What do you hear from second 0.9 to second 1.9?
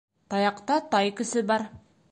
тай көсө бар.